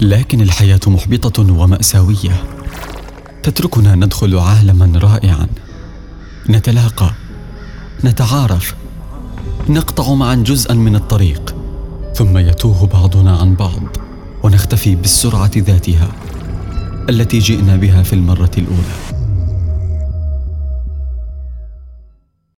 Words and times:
لكن 0.00 0.40
الحياة 0.40 0.80
محبطة 0.86 1.52
ومأساوية. 1.52 2.44
تتركنا 3.42 3.94
ندخل 3.94 4.38
عالما 4.38 4.98
رائعا. 4.98 5.46
نتلاقى 6.50 7.10
نتعارف 8.04 8.74
نقطع 9.68 10.14
معا 10.14 10.34
جزءا 10.34 10.74
من 10.74 10.96
الطريق 10.96 11.54
ثم 12.14 12.38
يتوه 12.38 12.86
بعضنا 12.86 13.36
عن 13.36 13.54
بعض 13.54 13.82
ونختفي 14.42 14.94
بالسرعة 14.94 15.50
ذاتها 15.56 16.08
التي 17.08 17.38
جئنا 17.38 17.76
بها 17.76 18.02
في 18.02 18.12
المرة 18.12 18.50
الأولى. 18.58 19.17